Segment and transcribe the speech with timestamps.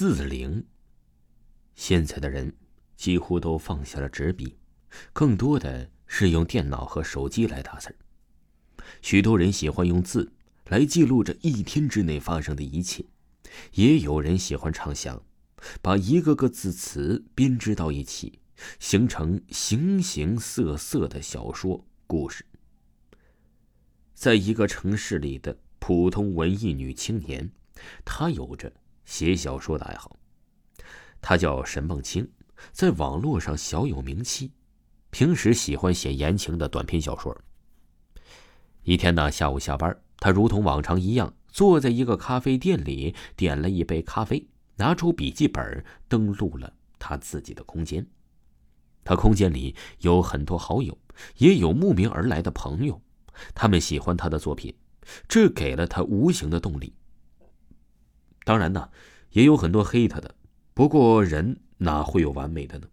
[0.00, 0.64] 字灵。
[1.74, 2.50] 现在的人
[2.96, 4.56] 几乎都放下了纸笔，
[5.12, 7.94] 更多的是用电脑和手机来打字。
[9.02, 10.32] 许多人喜欢用字
[10.68, 13.04] 来记录着一天之内发生的一切，
[13.74, 15.22] 也有人喜欢畅想，
[15.82, 18.38] 把一个个字词编织到一起，
[18.78, 22.46] 形成形形色色的小说故事。
[24.14, 27.50] 在一个城市里的普通文艺女青年，
[28.02, 28.72] 她有着
[29.04, 30.16] 写小说的爱好。
[31.20, 32.30] 他叫沈梦清，
[32.72, 34.52] 在网络上小有名气，
[35.10, 37.36] 平时喜欢写言情的短篇小说。
[38.82, 48.06] 一天呢，下午下班，他如同往常一样，坐在一个咖啡店里，点了一杯咖啡，拿出笔记本，登录了他自己的空间。
[49.04, 50.96] 他空间里有很多好友，
[51.36, 53.00] 也有慕名而来的朋友。
[53.54, 54.74] 他们喜欢他的作品，
[55.28, 56.94] 这给了他无形的动力。
[58.50, 58.90] 当然呢，
[59.30, 60.34] 也有很多黑他的，
[60.74, 62.88] 不过人哪会有完美的呢？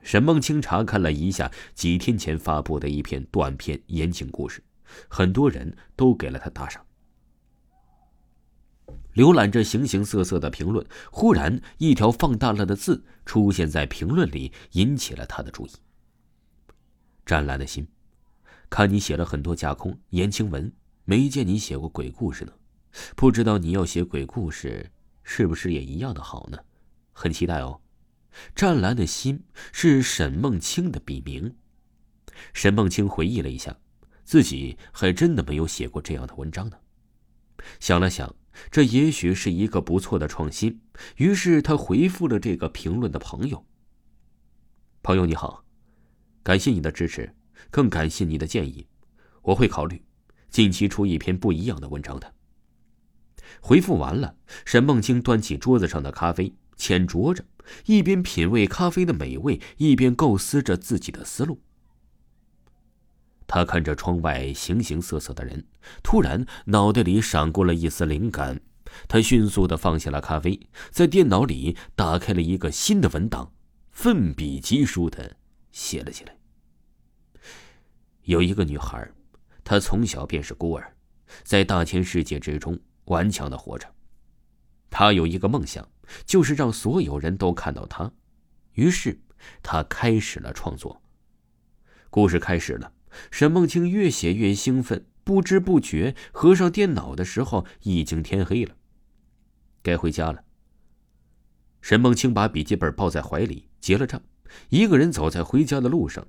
[0.00, 4.64] 沈梦清查看了一下几天前发布的一篇短篇言情故事，
[5.08, 6.82] 很多人都给了他打赏。
[9.14, 15.70] 浏览着形形色色的评论，忽然一条放大了的字出现在评论里，引起了他的注意。
[17.26, 17.86] 湛蓝的心。
[18.70, 20.72] 看你写了很多架空言情文，
[21.04, 22.52] 没见你写过鬼故事呢。
[23.14, 24.90] 不知道你要写鬼故事，
[25.22, 26.58] 是不是也一样的好呢？
[27.12, 27.80] 很期待哦。
[28.54, 31.54] 湛蓝的心是沈梦清的笔名。
[32.52, 33.76] 沈梦清回忆了一下，
[34.24, 36.76] 自己还真的没有写过这样的文章呢。
[37.80, 38.34] 想了想，
[38.70, 40.80] 这也许是一个不错的创新。
[41.16, 43.66] 于是他回复了这个评论的朋友
[45.02, 45.64] ：“朋友你好，
[46.42, 47.34] 感谢你的支持。”
[47.70, 48.86] 更感谢你的建议，
[49.40, 50.04] 我会考虑
[50.50, 52.34] 近期出一篇不一样的文章的。
[53.60, 57.44] 回复完了，沈梦清端起桌子上的咖啡，浅酌着，
[57.86, 61.60] 一边品味咖啡的美味，一边构思着自己的思路。
[63.48, 65.64] 他看着窗外形形色色的人，
[66.02, 68.60] 突然脑袋里闪过了一丝灵感，
[69.06, 73.52] 他迅速的放下了咖啡，在电脑里打开了一个新的文档，
[73.92, 75.36] 奋笔疾书的
[75.70, 76.36] 写了起来。
[78.22, 79.08] 有一个女孩，
[79.62, 80.96] 她从小便是孤儿，
[81.44, 83.92] 在大千世界之中顽强的活着。
[84.88, 85.88] 他有一个梦想，
[86.24, 88.12] 就是让所有人都看到他。
[88.74, 89.18] 于是，
[89.62, 91.02] 他开始了创作。
[92.08, 92.92] 故事开始了，
[93.30, 98.76] 沈梦清越写越兴奋，不知不觉合上电脑的时候，已经天黑了。
[99.82, 100.44] 该回家了。
[101.82, 104.22] 沈梦清把笔记本抱在怀里，结了账，
[104.70, 106.26] 一个人走在回家的路上。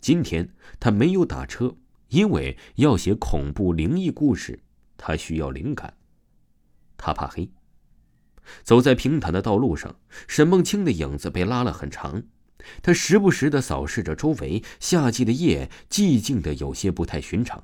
[0.00, 0.48] 今天
[0.80, 1.76] 他没有打车，
[2.08, 4.60] 因为要写恐怖灵异故事，
[4.96, 5.96] 他需要灵感。
[6.96, 7.50] 他怕黑。
[8.62, 9.96] 走在平坦的道路上，
[10.28, 12.22] 沈梦清的影子被拉了很长。
[12.82, 17.62] 他时不时的扫视着周围，夏季的夜寂静的有些不太寻常。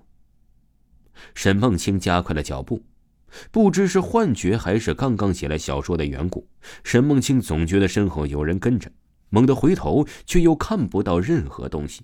[1.34, 2.84] 沈梦清加快了脚步，
[3.50, 6.48] 不知是幻觉还是刚刚写了小说的缘故，
[6.84, 8.90] 沈梦清总觉得身后有人跟着，
[9.30, 12.02] 猛地回头，却又看不到任何东西。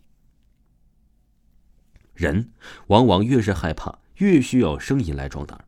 [2.14, 2.50] 人
[2.88, 5.67] 往往越是害怕，越需要声音来壮胆。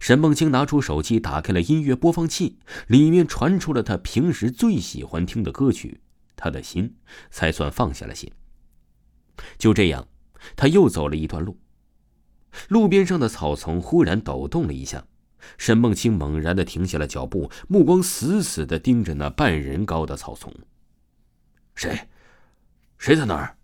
[0.00, 6.00] 沈梦清拿出手机，打开了音乐播放器，里面传出了他平时最喜欢听的歌曲，
[6.36, 6.96] 他的心
[7.30, 8.30] 才算放下了心。
[9.58, 10.06] 就这样，
[10.56, 11.58] 他又走了一段路，
[12.68, 15.04] 路边上的草丛忽然抖动了一下，
[15.58, 20.52] 沈梦清猛然的停下了脚步，目光死死的盯着那半人高的草丛。
[21.74, 22.08] 谁？
[22.98, 23.56] 谁在那儿？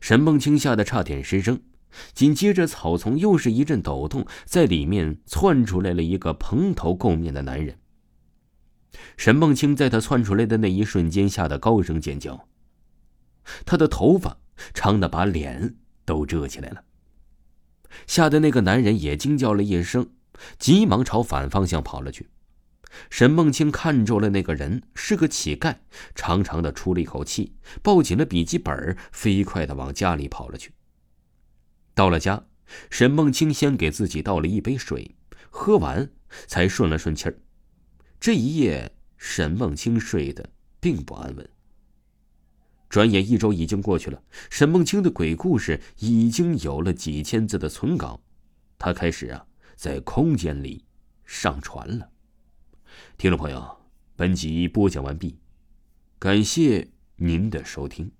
[0.00, 1.62] 沈梦清吓得差点失声，
[2.12, 7.78] 紧接着草丛又是一阵抖动，在里面窜出来了一个蓬头垢面的男人。
[9.16, 12.48] 沈梦清在他窜出来的那一瞬间吓得高声尖叫，
[13.66, 14.38] 他的头发
[14.72, 16.84] 长的把脸都遮起来了。
[18.06, 20.10] 吓得那个男人也惊叫了一声，
[20.58, 22.28] 急忙朝反方向跑了去。
[23.10, 25.76] 沈梦清看中了那个人，是个乞丐，
[26.14, 30.72] 长长的出了一口气，抱紧了笔记本，飞快的往家里跑了去。
[31.94, 32.44] 到了家，
[32.90, 35.14] 沈梦清先给自己倒了一杯水，
[35.48, 36.10] 喝完
[36.46, 37.38] 才顺了顺气儿。
[38.18, 40.50] 这一夜，沈梦清睡得
[40.80, 41.48] 并不安稳。
[42.88, 48.20] 转眼一周已经过去了，沈梦清的鬼故事已经有了几千字的存稿，
[48.78, 50.84] 他开始啊，在空间里
[51.24, 52.10] 上传了。
[53.18, 53.76] 听众朋友，
[54.14, 55.38] 本集播讲完毕，
[56.18, 58.10] 感谢您的收听。